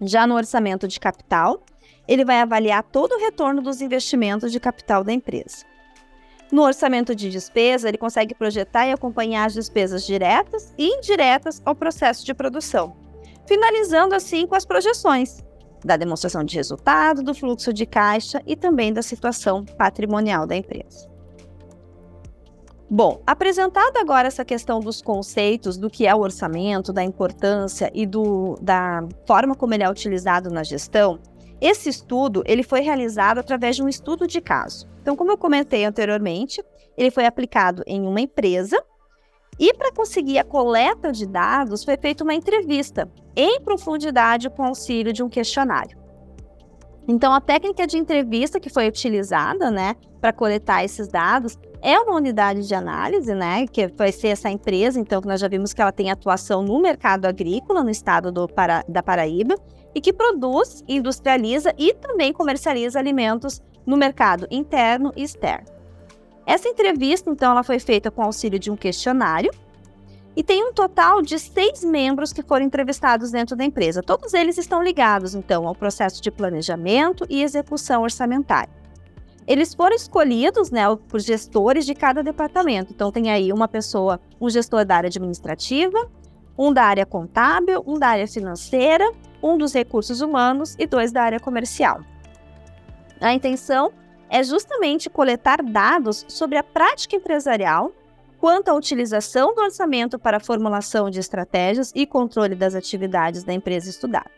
Já 0.01 0.25
no 0.25 0.37
orçamento 0.37 0.87
de 0.87 1.01
capital, 1.01 1.65
ele 2.07 2.25
vai 2.25 2.39
avaliar 2.41 2.85
todo 2.85 3.17
o 3.17 3.19
retorno 3.19 3.61
dos 3.61 3.81
investimentos 3.81 4.53
de 4.53 4.61
capital 4.61 5.03
da 5.03 5.13
empresa. 5.13 5.67
No 6.53 6.63
orçamento 6.63 7.13
de 7.13 7.29
despesa, 7.29 7.89
ele 7.89 7.99
consegue 7.99 8.33
projetar 8.33 8.87
e 8.87 8.93
acompanhar 8.93 9.47
as 9.47 9.55
despesas 9.55 10.07
diretas 10.07 10.73
e 10.79 10.87
indiretas 10.87 11.61
ao 11.65 11.75
processo 11.75 12.25
de 12.25 12.35
produção, 12.35 12.97
finalizando 13.49 14.15
assim 14.15 14.47
com 14.47 14.55
as 14.55 14.65
projeções 14.65 15.45
da 15.85 15.97
demonstração 15.97 16.45
de 16.45 16.55
resultado, 16.55 17.21
do 17.21 17.35
fluxo 17.35 17.73
de 17.73 17.85
caixa 17.85 18.41
e 18.47 18.55
também 18.55 18.93
da 18.93 19.03
situação 19.03 19.65
patrimonial 19.65 20.47
da 20.47 20.55
empresa. 20.55 21.16
Bom, 22.89 23.21
apresentado 23.27 23.97
agora 23.97 24.29
essa 24.29 24.45
questão 24.45 24.79
dos 24.79 25.03
conceitos 25.03 25.77
do 25.77 25.91
que 25.91 26.07
é 26.07 26.15
o 26.15 26.21
orçamento, 26.21 26.93
da 26.93 27.03
importância 27.03 27.91
e 27.93 28.07
do, 28.07 28.57
da 28.63 29.05
forma 29.27 29.57
como 29.57 29.75
ele 29.75 29.83
é 29.83 29.91
utilizado 29.91 30.51
na 30.51 30.63
gestão, 30.63 31.19
esse 31.61 31.89
estudo 31.89 32.45
ele 32.47 32.63
foi 32.63 32.83
realizado 32.83 33.39
através 33.39 33.75
de 33.75 33.83
um 33.83 33.89
estudo 33.89 34.25
de 34.27 34.41
caso. 34.41 34.87
Então, 35.03 35.17
como 35.17 35.33
eu 35.33 35.39
comentei 35.39 35.85
anteriormente, 35.85 36.63
ele 36.97 37.11
foi 37.11 37.27
aplicado 37.27 37.83
em 37.89 38.03
uma 38.07 38.21
empresa 38.21 38.81
e 39.59 39.75
para 39.75 39.93
conseguir 39.93 40.39
a 40.39 40.45
coleta 40.45 41.11
de 41.11 41.27
dados 41.27 41.83
foi 41.83 41.97
feita 41.97 42.23
uma 42.23 42.35
entrevista 42.35 43.11
em 43.35 43.61
profundidade 43.61 44.49
com 44.49 44.63
auxílio 44.63 45.13
de 45.13 45.25
um 45.25 45.29
questionário. 45.29 45.99
Então, 47.09 47.33
a 47.33 47.41
técnica 47.41 47.87
de 47.87 47.99
entrevista 47.99 48.61
que 48.61 48.69
foi 48.69 48.89
utilizada, 48.89 49.71
né, 49.71 49.95
para 50.21 50.33
coletar 50.33 50.85
esses 50.85 51.09
dados 51.09 51.57
é 51.87 52.01
uma 52.01 52.17
unidade 52.17 52.67
de 52.67 52.75
análise, 52.75 53.33
né, 53.33 53.65
que 53.65 53.87
vai 53.87 54.11
ser 54.11 54.29
essa 54.29 54.51
empresa, 54.51 54.99
então, 54.99 55.23
que 55.23 55.29
nós 55.29 55.41
já 55.41 55.47
vimos 55.47 55.73
que 55.73 55.81
ela 55.81 55.93
tem 55.93 56.11
atuação 56.11 56.61
no 56.61 56.83
mercado 56.83 57.27
agrícola 57.27 57.85
no 57.85 57.91
estado 57.91 58.33
do 58.33 58.49
Para, 58.49 58.85
da 58.89 59.05
Paraíba 59.05 59.55
e 59.95 60.01
que 60.01 60.13
produz, 60.13 60.83
industrializa 60.89 61.73
e 61.79 61.95
também 61.95 62.33
comercializa 62.33 62.99
alimentos 62.99 63.63
no 63.87 63.97
mercado 63.97 64.49
interno 64.51 65.13
e 65.15 65.23
externo. 65.23 65.69
Essa 66.45 66.69
entrevista, 66.69 67.31
então, 67.31 67.53
ela 67.53 67.63
foi 67.63 67.79
feita 67.79 68.11
com 68.11 68.21
auxílio 68.21 68.59
de 68.59 68.69
um 68.69 68.77
questionário 68.77 69.53
e 70.35 70.43
tem 70.43 70.65
um 70.65 70.73
total 70.73 71.23
de 71.23 71.39
seis 71.39 71.85
membros 71.85 72.33
que 72.33 72.43
foram 72.43 72.67
entrevistados 72.67 73.31
dentro 73.31 73.55
da 73.55 73.65
empresa. 73.65 74.03
Todos 74.03 74.35
eles 74.35 74.59
estão 74.59 74.83
ligados, 74.83 75.37
então, 75.37 75.69
ao 75.69 75.75
processo 75.75 76.21
de 76.21 76.33
planejamento 76.33 77.25
e 77.31 77.45
execução 77.45 78.03
orçamentária. 78.03 78.86
Eles 79.47 79.75
foram 79.75 79.95
escolhidos 79.95 80.71
né, 80.71 80.83
por 81.09 81.21
gestores 81.21 81.87
de 81.87 81.95
cada 81.95 82.23
departamento. 82.23 82.93
Então, 82.93 83.13
tem 83.13 83.31
aí 83.31 83.53
uma 83.53 83.69
pessoa, 83.69 84.21
um 84.41 84.51
gestor 84.51 84.85
da 84.85 84.97
área 84.97 85.09
administrativa, 85.09 86.11
um 86.59 86.73
da 86.73 86.83
área 86.83 87.07
contábil, 87.07 87.83
um 87.87 87.99
da 87.99 88.09
área 88.09 88.27
financeira, 88.27 89.05
um 89.43 89.57
dos 89.57 89.73
recursos 89.73 90.21
humanos 90.21 90.75
e 90.79 90.87
dois 90.87 91.13
da 91.13 91.23
área 91.23 91.39
comercial. 91.39 92.01
A 93.21 93.33
intenção 93.33 93.93
é 94.29 94.43
justamente 94.43 95.09
coletar 95.09 95.63
dados 95.63 96.25
sobre 96.29 96.59
a 96.59 96.63
prática 96.63 97.15
empresarial 97.15 97.93
quanto 98.39 98.69
à 98.69 98.75
utilização 98.75 99.55
do 99.55 99.63
orçamento 99.63 100.19
para 100.19 100.39
a 100.39 100.41
formulação 100.41 101.09
de 101.09 101.21
estratégias 101.21 101.93
e 101.95 102.07
controle 102.07 102.55
das 102.55 102.75
atividades 102.75 103.45
da 103.45 103.53
empresa 103.53 103.89
estudada. 103.89 104.31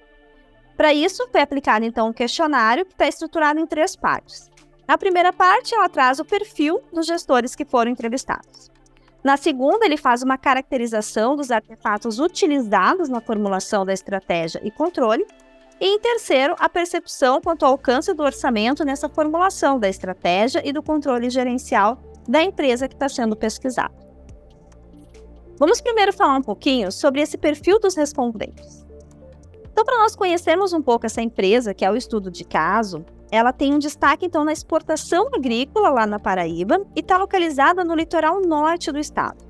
Para 0.76 0.94
isso, 0.94 1.26
foi 1.32 1.40
aplicado 1.40 1.84
então 1.84 2.08
um 2.08 2.12
questionário 2.12 2.86
que 2.86 2.92
está 2.92 3.08
estruturado 3.08 3.58
em 3.58 3.66
três 3.66 3.96
partes. 3.96 4.48
Na 4.88 4.96
primeira 4.96 5.34
parte, 5.34 5.74
ela 5.74 5.86
traz 5.86 6.18
o 6.18 6.24
perfil 6.24 6.80
dos 6.90 7.06
gestores 7.06 7.54
que 7.54 7.66
foram 7.66 7.90
entrevistados. 7.90 8.70
Na 9.22 9.36
segunda, 9.36 9.84
ele 9.84 9.98
faz 9.98 10.22
uma 10.22 10.38
caracterização 10.38 11.36
dos 11.36 11.50
artefatos 11.50 12.18
utilizados 12.18 13.10
na 13.10 13.20
formulação 13.20 13.84
da 13.84 13.92
estratégia 13.92 14.62
e 14.64 14.70
controle. 14.70 15.26
E 15.78 15.86
em 15.86 16.00
terceiro, 16.00 16.56
a 16.58 16.70
percepção 16.70 17.38
quanto 17.38 17.66
ao 17.66 17.72
alcance 17.72 18.14
do 18.14 18.22
orçamento 18.22 18.82
nessa 18.82 19.10
formulação 19.10 19.78
da 19.78 19.90
estratégia 19.90 20.66
e 20.66 20.72
do 20.72 20.82
controle 20.82 21.28
gerencial 21.28 22.00
da 22.26 22.42
empresa 22.42 22.88
que 22.88 22.94
está 22.94 23.10
sendo 23.10 23.36
pesquisada. 23.36 23.94
Vamos 25.58 25.82
primeiro 25.82 26.14
falar 26.14 26.38
um 26.38 26.42
pouquinho 26.42 26.90
sobre 26.90 27.20
esse 27.20 27.36
perfil 27.36 27.78
dos 27.78 27.94
respondentes. 27.94 28.86
Então, 29.70 29.84
para 29.84 29.98
nós 29.98 30.16
conhecermos 30.16 30.72
um 30.72 30.80
pouco 30.80 31.04
essa 31.04 31.20
empresa, 31.20 31.74
que 31.74 31.84
é 31.84 31.90
o 31.90 31.96
estudo 31.96 32.30
de 32.30 32.44
caso, 32.44 33.04
ela 33.30 33.52
tem 33.52 33.74
um 33.74 33.78
destaque 33.78 34.26
então 34.26 34.44
na 34.44 34.52
exportação 34.52 35.28
agrícola 35.34 35.90
lá 35.90 36.06
na 36.06 36.18
Paraíba 36.18 36.80
e 36.96 37.00
está 37.00 37.18
localizada 37.18 37.84
no 37.84 37.94
litoral 37.94 38.40
norte 38.40 38.90
do 38.90 38.98
estado. 38.98 39.46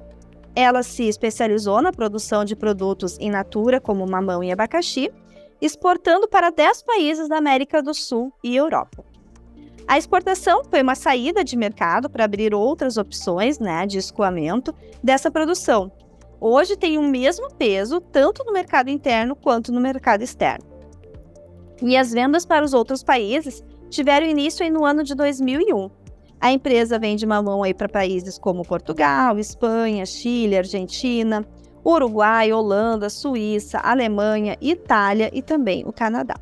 Ela 0.55 0.83
se 0.83 1.05
especializou 1.05 1.81
na 1.81 1.93
produção 1.93 2.45
de 2.45 2.57
produtos 2.57 3.17
in 3.21 3.31
natura, 3.31 3.81
como 3.81 4.07
mamão 4.07 4.43
e 4.43 4.51
abacaxi, 4.51 5.13
exportando 5.61 6.29
para 6.29 6.51
10 6.51 6.83
países 6.83 7.29
da 7.29 7.37
América 7.37 7.81
do 7.83 7.95
Sul 7.95 8.33
e 8.43 8.57
Europa. 8.57 9.05
A 9.87 9.97
exportação 9.97 10.63
foi 10.69 10.83
uma 10.83 10.95
saída 10.95 11.43
de 11.43 11.57
mercado 11.57 12.11
para 12.11 12.25
abrir 12.25 12.53
outras 12.53 12.97
opções 12.97 13.59
né, 13.59 13.87
de 13.87 13.99
escoamento 13.99 14.75
dessa 15.03 15.31
produção. 15.31 15.91
Hoje 16.41 16.77
tem 16.77 16.99
o 16.99 17.03
mesmo 17.03 17.49
peso 17.55 18.01
tanto 18.01 18.45
no 18.45 18.53
mercado 18.53 18.91
interno 18.91 19.35
quanto 19.35 19.73
no 19.73 19.81
mercado 19.81 20.23
externo. 20.23 20.78
E 21.83 21.97
as 21.97 22.13
vendas 22.13 22.45
para 22.45 22.65
os 22.65 22.75
outros 22.75 23.03
países 23.03 23.63
tiveram 23.89 24.27
início 24.27 24.71
no 24.73 24.85
ano 24.85 25.03
de 25.03 25.15
2001. 25.15 25.91
A 26.41 26.53
empresa 26.53 26.99
vende 26.99 27.27
mamão 27.27 27.63
aí 27.63 27.75
para 27.75 27.89
países 27.89 28.39
como 28.39 28.65
Portugal, 28.65 29.39
Espanha, 29.39 30.07
Chile, 30.07 30.57
Argentina, 30.57 31.45
Uruguai, 31.85 32.53
Holanda, 32.53 33.09
Suíça, 33.09 33.79
Alemanha, 33.79 34.57
Itália 34.61 35.31
e 35.33 35.43
também 35.43 35.85
o 35.87 35.93
Canadá. 35.93 36.37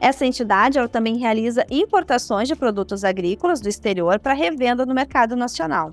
Essa 0.00 0.24
entidade 0.24 0.78
ela 0.78 0.88
também 0.88 1.16
realiza 1.16 1.66
importações 1.70 2.48
de 2.48 2.54
produtos 2.54 3.02
agrícolas 3.02 3.60
do 3.60 3.68
exterior 3.68 4.18
para 4.20 4.32
revenda 4.32 4.86
no 4.86 4.94
mercado 4.94 5.34
nacional. 5.34 5.92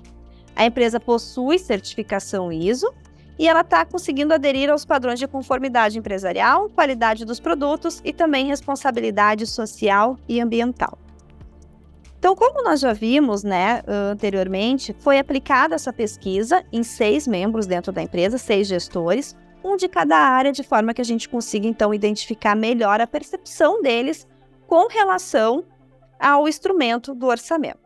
A 0.54 0.64
empresa 0.64 1.00
possui 1.00 1.58
certificação 1.58 2.52
ISO 2.52 2.92
e 3.38 3.48
ela 3.48 3.60
está 3.60 3.84
conseguindo 3.84 4.32
aderir 4.32 4.70
aos 4.70 4.84
padrões 4.84 5.18
de 5.18 5.26
conformidade 5.26 5.98
empresarial, 5.98 6.70
qualidade 6.70 7.24
dos 7.24 7.38
produtos 7.38 8.00
e 8.04 8.12
também 8.12 8.46
responsabilidade 8.46 9.46
social 9.46 10.18
e 10.28 10.40
ambiental. 10.40 10.98
Então, 12.18 12.34
como 12.34 12.62
nós 12.64 12.80
já 12.80 12.92
vimos 12.92 13.44
né, 13.44 13.82
anteriormente, 13.86 14.96
foi 14.98 15.18
aplicada 15.18 15.74
essa 15.74 15.92
pesquisa 15.92 16.64
em 16.72 16.82
seis 16.82 17.26
membros 17.26 17.66
dentro 17.66 17.92
da 17.92 18.02
empresa, 18.02 18.38
seis 18.38 18.66
gestores, 18.66 19.36
um 19.62 19.76
de 19.76 19.88
cada 19.88 20.16
área, 20.16 20.50
de 20.50 20.62
forma 20.62 20.94
que 20.94 21.00
a 21.00 21.04
gente 21.04 21.28
consiga 21.28 21.66
então 21.66 21.92
identificar 21.92 22.56
melhor 22.56 23.00
a 23.00 23.06
percepção 23.06 23.82
deles 23.82 24.26
com 24.66 24.88
relação 24.88 25.64
ao 26.18 26.48
instrumento 26.48 27.14
do 27.14 27.26
orçamento. 27.26 27.85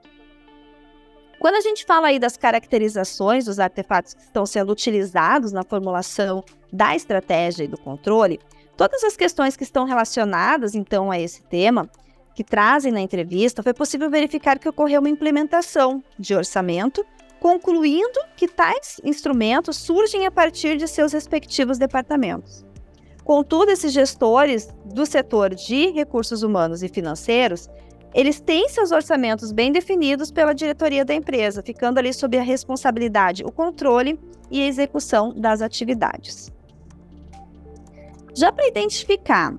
Quando 1.41 1.55
a 1.55 1.61
gente 1.63 1.87
fala 1.87 2.09
aí 2.09 2.19
das 2.19 2.37
caracterizações 2.37 3.47
dos 3.47 3.59
artefatos 3.59 4.13
que 4.13 4.21
estão 4.21 4.45
sendo 4.45 4.71
utilizados 4.71 5.53
na 5.53 5.65
formulação 5.65 6.45
da 6.71 6.95
estratégia 6.95 7.65
e 7.65 7.67
do 7.67 7.79
controle, 7.79 8.39
todas 8.77 9.03
as 9.03 9.17
questões 9.17 9.57
que 9.57 9.65
estão 9.65 9.87
relacionadas 9.87 10.75
então 10.75 11.11
a 11.11 11.19
esse 11.19 11.43
tema, 11.45 11.89
que 12.35 12.45
trazem 12.45 12.93
na 12.93 13.01
entrevista, 13.01 13.63
foi 13.63 13.73
possível 13.73 14.11
verificar 14.11 14.59
que 14.59 14.69
ocorreu 14.69 15.01
uma 15.01 15.09
implementação 15.09 16.05
de 16.19 16.35
orçamento, 16.35 17.03
concluindo 17.41 18.21
que 18.37 18.47
tais 18.47 19.01
instrumentos 19.03 19.79
surgem 19.79 20.27
a 20.27 20.31
partir 20.31 20.77
de 20.77 20.87
seus 20.87 21.15
respectivos 21.15 21.79
departamentos. 21.79 22.67
Contudo, 23.25 23.71
esses 23.71 23.95
gestores 23.95 24.69
do 24.85 25.07
setor 25.07 25.55
de 25.55 25.91
recursos 25.91 26.43
humanos 26.43 26.83
e 26.83 26.89
financeiros 26.89 27.67
eles 28.13 28.41
têm 28.41 28.69
seus 28.69 28.91
orçamentos 28.91 29.53
bem 29.53 29.71
definidos 29.71 30.31
pela 30.31 30.53
diretoria 30.53 31.05
da 31.05 31.15
empresa, 31.15 31.63
ficando 31.63 31.99
ali 31.99 32.13
sob 32.13 32.37
a 32.37 32.43
responsabilidade, 32.43 33.45
o 33.45 33.53
controle 33.53 34.19
e 34.51 34.63
a 34.63 34.67
execução 34.67 35.33
das 35.33 35.63
atividades. 35.63 36.51
Já 38.35 38.53
para 38.53 38.67
identificar 38.67 39.55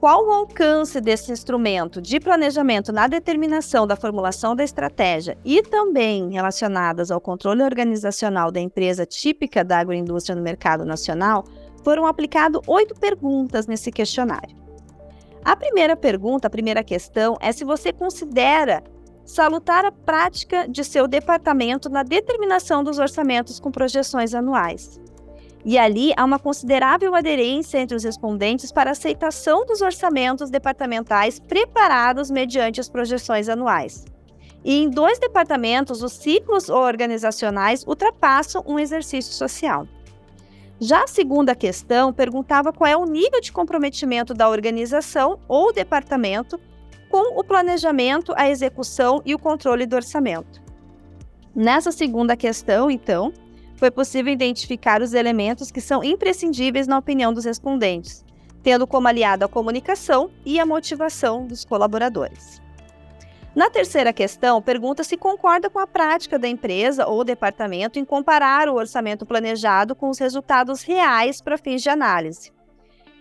qual 0.00 0.26
o 0.26 0.30
alcance 0.30 1.00
desse 1.00 1.32
instrumento 1.32 2.00
de 2.00 2.20
planejamento 2.20 2.92
na 2.92 3.06
determinação 3.06 3.86
da 3.86 3.96
formulação 3.96 4.54
da 4.54 4.62
estratégia 4.62 5.38
e 5.44 5.62
também 5.62 6.30
relacionadas 6.30 7.10
ao 7.10 7.20
controle 7.20 7.62
organizacional 7.62 8.52
da 8.52 8.60
empresa 8.60 9.06
típica 9.06 9.64
da 9.64 9.78
agroindústria 9.78 10.36
no 10.36 10.42
mercado 10.42 10.84
nacional, 10.84 11.44
foram 11.82 12.06
aplicadas 12.06 12.60
oito 12.66 12.94
perguntas 12.94 13.66
nesse 13.66 13.90
questionário. 13.90 14.63
A 15.44 15.54
primeira 15.54 15.94
pergunta, 15.94 16.46
a 16.46 16.50
primeira 16.50 16.82
questão 16.82 17.36
é 17.38 17.52
se 17.52 17.64
você 17.64 17.92
considera 17.92 18.82
salutar 19.26 19.84
a 19.84 19.92
prática 19.92 20.66
de 20.66 20.82
seu 20.82 21.06
departamento 21.06 21.90
na 21.90 22.02
determinação 22.02 22.82
dos 22.82 22.98
orçamentos 22.98 23.60
com 23.60 23.70
projeções 23.70 24.34
anuais. 24.34 24.98
E 25.62 25.76
ali 25.78 26.12
há 26.16 26.24
uma 26.24 26.38
considerável 26.38 27.14
aderência 27.14 27.78
entre 27.78 27.96
os 27.96 28.04
respondentes 28.04 28.72
para 28.72 28.90
aceitação 28.90 29.66
dos 29.66 29.82
orçamentos 29.82 30.50
departamentais 30.50 31.38
preparados 31.38 32.30
mediante 32.30 32.80
as 32.80 32.88
projeções 32.88 33.48
anuais. 33.48 34.04
E 34.64 34.82
em 34.82 34.88
dois 34.88 35.18
departamentos, 35.18 36.02
os 36.02 36.14
ciclos 36.14 36.70
organizacionais 36.70 37.84
ultrapassam 37.86 38.64
um 38.66 38.78
exercício 38.78 39.32
social. 39.32 39.86
Já 40.80 41.04
a 41.04 41.06
segunda 41.06 41.54
questão 41.54 42.12
perguntava 42.12 42.72
qual 42.72 42.90
é 42.90 42.96
o 42.96 43.04
nível 43.04 43.40
de 43.40 43.52
comprometimento 43.52 44.34
da 44.34 44.48
organização 44.48 45.38
ou 45.46 45.72
departamento 45.72 46.58
com 47.08 47.38
o 47.38 47.44
planejamento, 47.44 48.32
a 48.36 48.50
execução 48.50 49.22
e 49.24 49.34
o 49.34 49.38
controle 49.38 49.86
do 49.86 49.94
orçamento. 49.94 50.60
Nessa 51.54 51.92
segunda 51.92 52.36
questão, 52.36 52.90
então, 52.90 53.32
foi 53.76 53.88
possível 53.90 54.32
identificar 54.32 55.00
os 55.00 55.14
elementos 55.14 55.70
que 55.70 55.80
são 55.80 56.02
imprescindíveis 56.02 56.88
na 56.88 56.98
opinião 56.98 57.32
dos 57.32 57.44
respondentes, 57.44 58.24
tendo 58.62 58.86
como 58.86 59.06
aliado 59.06 59.44
a 59.44 59.48
comunicação 59.48 60.30
e 60.44 60.58
a 60.58 60.66
motivação 60.66 61.46
dos 61.46 61.64
colaboradores. 61.64 62.63
Na 63.54 63.70
terceira 63.70 64.12
questão, 64.12 64.60
pergunta 64.60 65.04
se 65.04 65.16
concorda 65.16 65.70
com 65.70 65.78
a 65.78 65.86
prática 65.86 66.36
da 66.36 66.48
empresa 66.48 67.06
ou 67.06 67.22
departamento 67.22 68.00
em 68.00 68.04
comparar 68.04 68.68
o 68.68 68.74
orçamento 68.74 69.24
planejado 69.24 69.94
com 69.94 70.10
os 70.10 70.18
resultados 70.18 70.82
reais 70.82 71.40
para 71.40 71.56
fins 71.56 71.80
de 71.80 71.88
análise. 71.88 72.52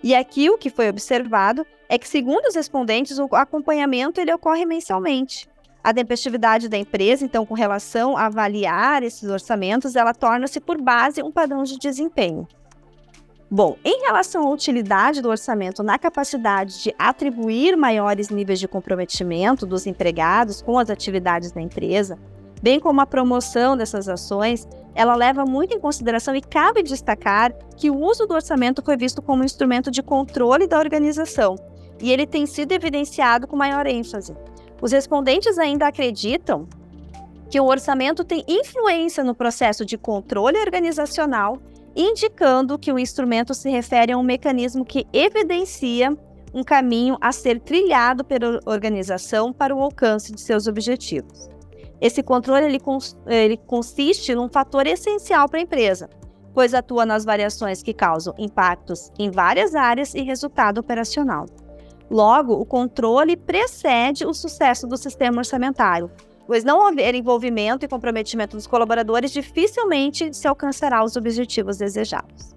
E 0.01 0.15
aqui 0.15 0.49
o 0.49 0.57
que 0.57 0.71
foi 0.71 0.89
observado 0.89 1.65
é 1.87 1.99
que, 1.99 2.07
segundo 2.07 2.47
os 2.47 2.55
respondentes, 2.55 3.19
o 3.19 3.29
acompanhamento 3.35 4.19
ele 4.19 4.33
ocorre 4.33 4.65
mensalmente. 4.65 5.47
A 5.83 5.93
tempestividade 5.93 6.67
da 6.67 6.77
empresa, 6.77 7.23
então, 7.23 7.45
com 7.45 7.53
relação 7.53 8.17
a 8.17 8.25
avaliar 8.25 9.03
esses 9.03 9.29
orçamentos, 9.29 9.95
ela 9.95 10.13
torna-se 10.13 10.59
por 10.59 10.81
base 10.81 11.21
um 11.21 11.31
padrão 11.31 11.63
de 11.63 11.77
desempenho. 11.77 12.47
Bom, 13.55 13.77
em 13.85 14.01
relação 14.01 14.47
à 14.47 14.49
utilidade 14.49 15.21
do 15.21 15.29
orçamento 15.29 15.83
na 15.83 15.99
capacidade 15.99 16.81
de 16.81 16.95
atribuir 16.97 17.77
maiores 17.77 18.31
níveis 18.31 18.59
de 18.59 18.67
comprometimento 18.67 19.63
dos 19.63 19.85
empregados 19.85 20.59
com 20.59 20.79
as 20.79 20.89
atividades 20.89 21.51
da 21.51 21.61
empresa, 21.61 22.17
bem 22.63 22.79
como 22.79 22.99
a 22.99 23.05
promoção 23.05 23.77
dessas 23.77 24.09
ações, 24.09 24.67
ela 24.95 25.13
leva 25.13 25.45
muito 25.45 25.75
em 25.75 25.79
consideração 25.79 26.35
e 26.35 26.41
cabe 26.41 26.81
destacar 26.81 27.53
que 27.77 27.91
o 27.91 27.95
uso 27.99 28.25
do 28.25 28.33
orçamento 28.33 28.81
foi 28.83 28.97
visto 28.97 29.21
como 29.21 29.43
um 29.43 29.45
instrumento 29.45 29.91
de 29.91 30.01
controle 30.01 30.65
da 30.65 30.79
organização 30.79 31.55
e 32.01 32.11
ele 32.11 32.25
tem 32.25 32.47
sido 32.47 32.71
evidenciado 32.71 33.45
com 33.45 33.55
maior 33.55 33.85
ênfase. 33.85 34.35
Os 34.81 34.91
respondentes 34.91 35.59
ainda 35.59 35.85
acreditam 35.85 36.67
que 37.51 37.61
o 37.61 37.65
orçamento 37.65 38.23
tem 38.23 38.43
influência 38.47 39.23
no 39.23 39.35
processo 39.35 39.85
de 39.85 39.95
controle 39.95 40.57
organizacional 40.57 41.59
indicando 41.95 42.77
que 42.79 42.91
o 42.91 42.99
instrumento 42.99 43.53
se 43.53 43.69
refere 43.69 44.11
a 44.11 44.17
um 44.17 44.23
mecanismo 44.23 44.85
que 44.85 45.05
evidencia 45.13 46.15
um 46.53 46.63
caminho 46.63 47.17
a 47.19 47.31
ser 47.31 47.59
trilhado 47.59 48.23
pela 48.23 48.59
organização 48.65 49.51
para 49.51 49.75
o 49.75 49.81
alcance 49.81 50.31
de 50.31 50.39
seus 50.39 50.67
objetivos. 50.67 51.49
Esse 51.99 52.21
controle 52.21 52.65
ele, 52.65 52.79
ele 53.27 53.57
consiste 53.57 54.35
num 54.35 54.49
fator 54.49 54.85
essencial 54.85 55.47
para 55.47 55.59
a 55.59 55.63
empresa, 55.63 56.09
pois 56.53 56.73
atua 56.73 57.05
nas 57.05 57.25
variações 57.25 57.81
que 57.81 57.93
causam 57.93 58.35
impactos 58.37 59.11
em 59.17 59.31
várias 59.31 59.73
áreas 59.73 60.13
e 60.13 60.21
resultado 60.21 60.79
operacional. 60.79 61.45
Logo, 62.09 62.53
o 62.53 62.65
controle 62.65 63.35
precede 63.35 64.25
o 64.25 64.33
sucesso 64.33 64.85
do 64.85 64.97
sistema 64.97 65.39
orçamentário, 65.39 66.11
pois 66.45 66.63
não 66.63 66.85
houver 66.85 67.15
envolvimento 67.15 67.85
e 67.85 67.87
comprometimento 67.87 68.55
dos 68.55 68.67
colaboradores, 68.67 69.31
dificilmente 69.31 70.33
se 70.35 70.47
alcançará 70.47 71.03
os 71.03 71.15
objetivos 71.15 71.77
desejados. 71.77 72.53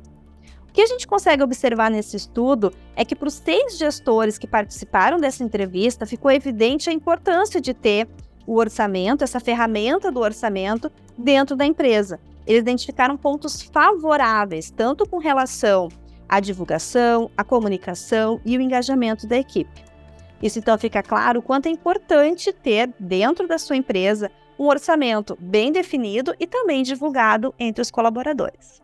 O 0.68 0.72
que 0.72 0.82
a 0.82 0.86
gente 0.86 1.06
consegue 1.06 1.42
observar 1.42 1.90
nesse 1.90 2.16
estudo 2.16 2.72
é 2.94 3.04
que 3.04 3.16
para 3.16 3.28
os 3.28 3.34
seis 3.34 3.78
gestores 3.78 4.36
que 4.36 4.46
participaram 4.46 5.18
dessa 5.18 5.42
entrevista, 5.42 6.04
ficou 6.04 6.30
evidente 6.30 6.90
a 6.90 6.92
importância 6.92 7.60
de 7.60 7.72
ter 7.72 8.06
o 8.46 8.56
orçamento, 8.56 9.24
essa 9.24 9.40
ferramenta 9.40 10.12
do 10.12 10.20
orçamento, 10.20 10.90
dentro 11.16 11.56
da 11.56 11.64
empresa. 11.66 12.20
Eles 12.46 12.60
identificaram 12.60 13.16
pontos 13.16 13.62
favoráveis, 13.62 14.70
tanto 14.70 15.08
com 15.08 15.18
relação 15.18 15.88
à 16.28 16.38
divulgação, 16.38 17.30
à 17.36 17.42
comunicação 17.42 18.40
e 18.44 18.56
o 18.56 18.60
engajamento 18.60 19.26
da 19.26 19.36
equipe. 19.36 19.85
Isso 20.42 20.58
então 20.58 20.76
fica 20.78 21.02
claro 21.02 21.40
o 21.40 21.42
quanto 21.42 21.66
é 21.66 21.70
importante 21.70 22.52
ter 22.52 22.92
dentro 22.98 23.48
da 23.48 23.58
sua 23.58 23.76
empresa 23.76 24.30
um 24.58 24.66
orçamento 24.66 25.36
bem 25.40 25.72
definido 25.72 26.34
e 26.38 26.46
também 26.46 26.82
divulgado 26.82 27.54
entre 27.58 27.82
os 27.82 27.90
colaboradores. 27.90 28.80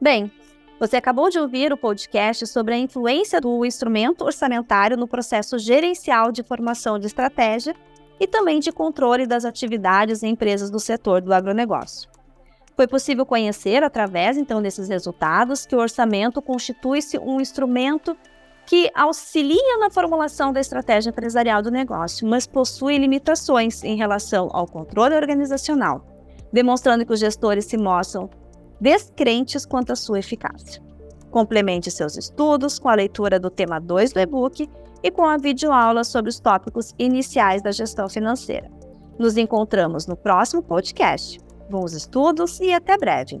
Bem, 0.00 0.30
você 0.78 0.96
acabou 0.96 1.30
de 1.30 1.38
ouvir 1.38 1.72
o 1.72 1.76
podcast 1.76 2.46
sobre 2.46 2.74
a 2.74 2.78
influência 2.78 3.40
do 3.40 3.64
instrumento 3.64 4.24
orçamentário 4.24 4.96
no 4.96 5.08
processo 5.08 5.58
gerencial 5.58 6.30
de 6.30 6.42
formação 6.42 6.98
de 6.98 7.06
estratégia 7.06 7.74
e 8.20 8.26
também 8.26 8.60
de 8.60 8.70
controle 8.70 9.26
das 9.26 9.44
atividades 9.44 10.22
em 10.22 10.32
empresas 10.32 10.70
do 10.70 10.78
setor 10.78 11.22
do 11.22 11.32
agronegócio. 11.32 12.10
Foi 12.76 12.86
possível 12.86 13.24
conhecer, 13.24 13.82
através 13.82 14.36
então 14.36 14.60
desses 14.60 14.90
resultados, 14.90 15.64
que 15.64 15.74
o 15.74 15.78
orçamento 15.78 16.42
constitui-se 16.42 17.18
um 17.18 17.40
instrumento 17.40 18.14
que 18.66 18.90
auxilia 18.94 19.78
na 19.78 19.90
formulação 19.90 20.52
da 20.52 20.60
estratégia 20.60 21.10
empresarial 21.10 21.62
do 21.62 21.70
negócio, 21.70 22.26
mas 22.26 22.46
possui 22.46 22.98
limitações 22.98 23.84
em 23.84 23.96
relação 23.96 24.48
ao 24.52 24.66
controle 24.66 25.14
organizacional, 25.14 26.04
demonstrando 26.52 27.06
que 27.06 27.12
os 27.12 27.20
gestores 27.20 27.64
se 27.64 27.76
mostram 27.76 28.28
descrentes 28.80 29.64
quanto 29.64 29.92
à 29.92 29.96
sua 29.96 30.18
eficácia. 30.18 30.82
Complemente 31.30 31.90
seus 31.90 32.16
estudos 32.16 32.78
com 32.78 32.88
a 32.88 32.94
leitura 32.94 33.38
do 33.38 33.50
tema 33.50 33.78
2 33.78 34.12
do 34.12 34.20
e-book 34.20 34.68
e 35.02 35.10
com 35.10 35.24
a 35.24 35.36
videoaula 35.36 36.02
sobre 36.02 36.30
os 36.30 36.40
tópicos 36.40 36.94
iniciais 36.98 37.62
da 37.62 37.70
gestão 37.70 38.08
financeira. 38.08 38.70
Nos 39.18 39.36
encontramos 39.36 40.06
no 40.06 40.16
próximo 40.16 40.62
podcast. 40.62 41.38
Bons 41.70 41.92
estudos 41.92 42.60
e 42.60 42.72
até 42.72 42.96
breve! 42.96 43.40